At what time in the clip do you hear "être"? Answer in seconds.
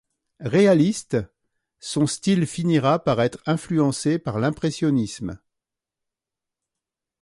3.21-3.37